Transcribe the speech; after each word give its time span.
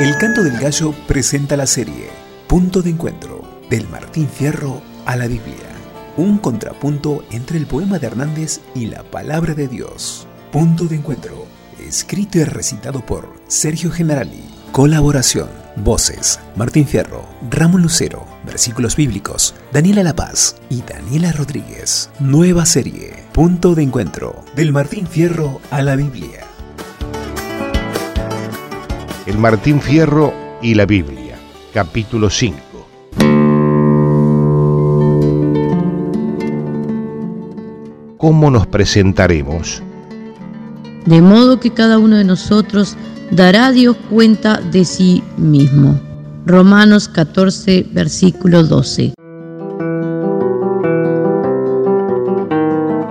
El 0.00 0.18
Canto 0.18 0.42
del 0.42 0.58
Gallo 0.58 0.92
presenta 1.06 1.56
la 1.56 1.68
serie 1.68 2.10
Punto 2.48 2.82
de 2.82 2.90
Encuentro, 2.90 3.60
del 3.70 3.88
Martín 3.88 4.28
Fierro 4.28 4.82
a 5.06 5.14
la 5.14 5.28
Biblia. 5.28 5.54
Un 6.16 6.38
contrapunto 6.38 7.24
entre 7.30 7.58
el 7.58 7.66
poema 7.66 8.00
de 8.00 8.08
Hernández 8.08 8.60
y 8.74 8.86
la 8.86 9.04
palabra 9.04 9.54
de 9.54 9.68
Dios. 9.68 10.26
Punto 10.50 10.86
de 10.86 10.96
Encuentro, 10.96 11.46
escrito 11.78 12.38
y 12.38 12.44
recitado 12.44 13.06
por 13.06 13.32
Sergio 13.46 13.92
Generali. 13.92 14.42
Colaboración, 14.72 15.48
voces, 15.76 16.40
Martín 16.56 16.88
Fierro, 16.88 17.24
Ramón 17.48 17.82
Lucero, 17.82 18.26
versículos 18.44 18.96
bíblicos, 18.96 19.54
Daniela 19.72 20.02
La 20.02 20.16
Paz 20.16 20.56
y 20.70 20.82
Daniela 20.82 21.30
Rodríguez. 21.30 22.10
Nueva 22.18 22.66
serie, 22.66 23.22
Punto 23.32 23.76
de 23.76 23.84
Encuentro, 23.84 24.44
del 24.56 24.72
Martín 24.72 25.06
Fierro 25.06 25.60
a 25.70 25.82
la 25.82 25.94
Biblia. 25.94 26.43
El 29.26 29.38
Martín 29.38 29.80
Fierro 29.80 30.34
y 30.60 30.74
la 30.74 30.84
Biblia, 30.84 31.38
capítulo 31.72 32.28
5. 32.28 32.58
¿Cómo 38.18 38.50
nos 38.50 38.66
presentaremos? 38.66 39.82
De 41.06 41.22
modo 41.22 41.58
que 41.58 41.70
cada 41.70 41.96
uno 41.98 42.16
de 42.16 42.24
nosotros 42.24 42.98
dará 43.30 43.68
a 43.68 43.72
Dios 43.72 43.96
cuenta 44.10 44.60
de 44.60 44.84
sí 44.84 45.22
mismo. 45.38 45.98
Romanos 46.44 47.08
14, 47.08 47.86
versículo 47.92 48.62
12. 48.62 49.14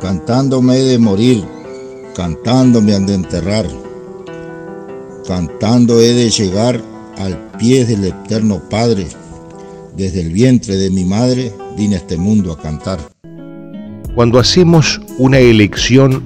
Cantándome 0.00 0.76
he 0.76 0.82
de 0.86 0.98
morir, 0.98 1.44
cantando 2.16 2.80
me 2.80 2.96
han 2.96 3.06
de 3.06 3.14
enterrar 3.14 3.66
cantando 5.26 6.00
he 6.00 6.14
de 6.14 6.30
llegar 6.30 6.80
al 7.18 7.36
pie 7.58 7.84
del 7.84 8.04
eterno 8.04 8.60
Padre. 8.68 9.06
Desde 9.96 10.20
el 10.20 10.32
vientre 10.32 10.76
de 10.76 10.90
mi 10.90 11.04
madre 11.04 11.52
vine 11.76 11.96
a 11.96 11.98
este 11.98 12.16
mundo 12.16 12.52
a 12.52 12.58
cantar. 12.58 12.98
Cuando 14.14 14.38
hacemos 14.38 15.00
una 15.18 15.38
elección 15.38 16.22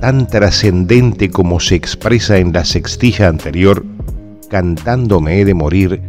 tan 0.00 0.26
trascendente 0.26 1.30
como 1.30 1.60
se 1.60 1.74
expresa 1.74 2.38
en 2.38 2.52
la 2.52 2.64
sextilla 2.64 3.28
anterior, 3.28 3.84
cantando 4.50 5.20
me 5.20 5.40
he 5.40 5.44
de 5.44 5.54
morir, 5.54 6.00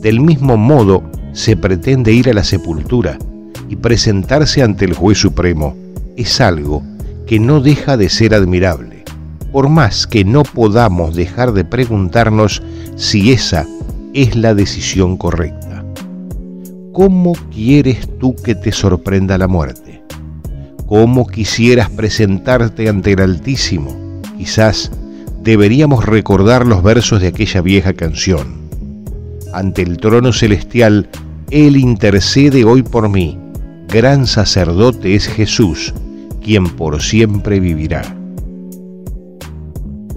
del 0.00 0.20
mismo 0.20 0.56
modo 0.56 1.02
se 1.32 1.56
pretende 1.56 2.12
ir 2.12 2.28
a 2.30 2.32
la 2.32 2.44
sepultura 2.44 3.18
y 3.68 3.76
presentarse 3.76 4.62
ante 4.62 4.84
el 4.84 4.94
juez 4.94 5.18
supremo. 5.18 5.76
Es 6.16 6.40
algo 6.40 6.82
que 7.26 7.38
no 7.38 7.60
deja 7.60 7.96
de 7.96 8.08
ser 8.08 8.34
admirable 8.34 8.89
por 9.52 9.68
más 9.68 10.06
que 10.06 10.24
no 10.24 10.42
podamos 10.42 11.14
dejar 11.14 11.52
de 11.52 11.64
preguntarnos 11.64 12.62
si 12.96 13.32
esa 13.32 13.66
es 14.14 14.36
la 14.36 14.54
decisión 14.54 15.16
correcta. 15.16 15.84
¿Cómo 16.92 17.32
quieres 17.52 18.08
tú 18.18 18.34
que 18.36 18.54
te 18.54 18.72
sorprenda 18.72 19.38
la 19.38 19.48
muerte? 19.48 20.02
¿Cómo 20.86 21.26
quisieras 21.26 21.88
presentarte 21.90 22.88
ante 22.88 23.12
el 23.12 23.20
Altísimo? 23.20 24.20
Quizás 24.36 24.90
deberíamos 25.42 26.04
recordar 26.04 26.66
los 26.66 26.82
versos 26.82 27.20
de 27.20 27.28
aquella 27.28 27.60
vieja 27.60 27.92
canción. 27.92 28.60
Ante 29.52 29.82
el 29.82 29.98
trono 29.98 30.32
celestial, 30.32 31.08
Él 31.50 31.76
intercede 31.76 32.64
hoy 32.64 32.82
por 32.82 33.08
mí. 33.08 33.38
Gran 33.88 34.26
sacerdote 34.26 35.14
es 35.14 35.26
Jesús, 35.26 35.94
quien 36.42 36.68
por 36.68 37.02
siempre 37.02 37.58
vivirá 37.58 38.19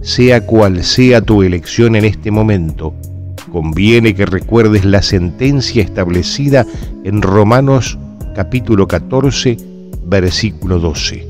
sea 0.04 0.46
cual 0.46 0.84
sea 0.84 1.22
tu 1.22 1.44
elección 1.44 1.96
en 1.96 2.06
este 2.06 2.30
momento, 2.30 2.94
conviene 3.52 4.14
que 4.14 4.26
recuerdes 4.26 4.86
la 4.86 5.02
sentencia 5.02 5.82
establecida 5.82 6.66
en 7.04 7.22
Romanos 7.22 7.98
capítulo 8.36 8.88
14, 8.88 9.58
versículo 10.06 10.80
12. 10.80 11.28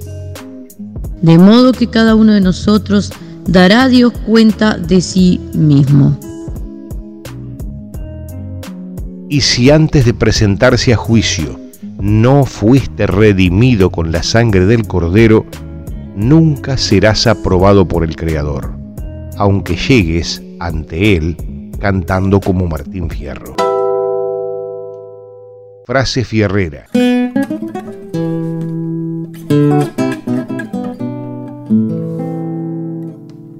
De 1.21 1.37
modo 1.37 1.71
que 1.71 1.87
cada 1.87 2.15
uno 2.15 2.33
de 2.33 2.41
nosotros 2.41 3.13
dará 3.45 3.83
a 3.83 3.89
Dios 3.89 4.11
cuenta 4.25 4.77
de 4.77 5.01
sí 5.01 5.39
mismo. 5.53 6.17
Y 9.29 9.41
si 9.41 9.69
antes 9.69 10.05
de 10.05 10.13
presentarse 10.13 10.93
a 10.93 10.97
juicio 10.97 11.59
no 11.99 12.45
fuiste 12.45 13.07
redimido 13.07 13.89
con 13.89 14.11
la 14.11 14.23
sangre 14.23 14.65
del 14.65 14.87
Cordero, 14.87 15.45
nunca 16.15 16.77
serás 16.77 17.27
aprobado 17.27 17.87
por 17.87 18.03
el 18.03 18.15
Creador, 18.15 18.71
aunque 19.37 19.75
llegues 19.75 20.41
ante 20.59 21.15
Él 21.15 21.37
cantando 21.79 22.39
como 22.39 22.67
Martín 22.67 23.09
Fierro. 23.09 23.55
Frase 25.85 26.23
fierrera. 26.23 26.85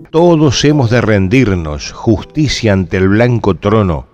Todos 0.09 0.63
hemos 0.63 0.89
de 0.89 1.01
rendirnos 1.01 1.91
justicia 1.91 2.71
ante 2.71 2.97
el 2.97 3.09
blanco 3.09 3.55
trono 3.55 4.13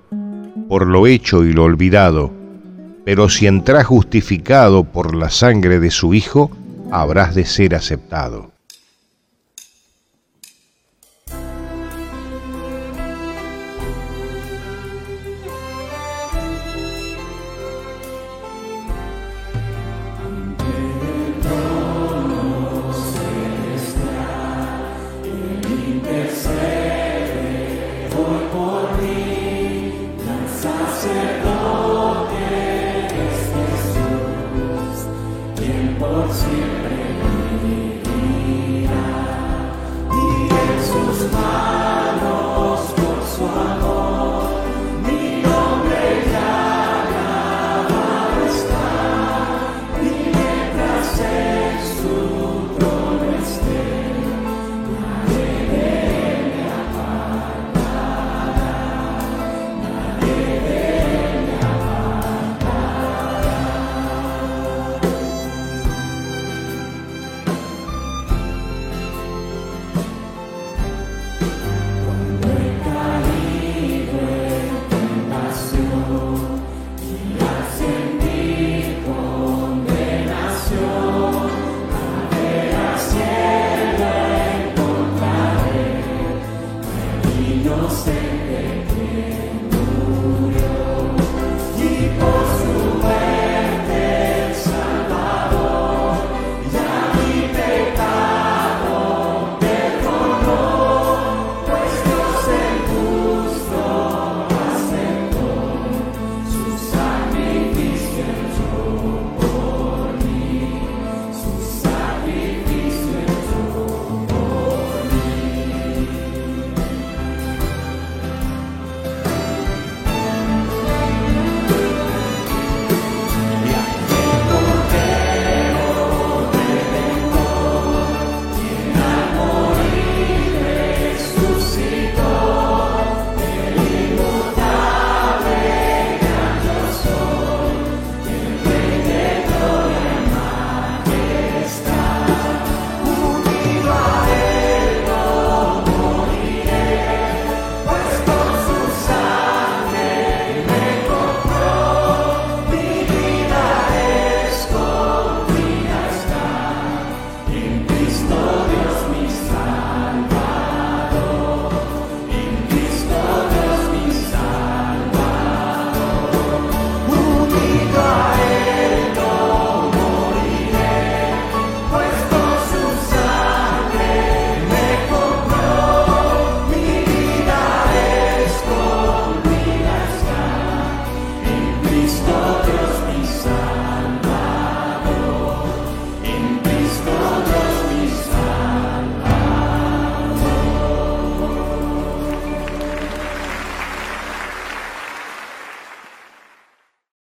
por 0.69 0.85
lo 0.85 1.07
hecho 1.07 1.43
y 1.43 1.51
lo 1.51 1.63
olvidado, 1.63 2.31
pero 3.03 3.27
si 3.27 3.47
entras 3.47 3.87
justificado 3.87 4.83
por 4.83 5.15
la 5.15 5.31
sangre 5.31 5.79
de 5.79 5.89
su 5.89 6.13
Hijo, 6.13 6.51
habrás 6.91 7.35
de 7.35 7.45
ser 7.45 7.75
aceptado. 7.75 8.51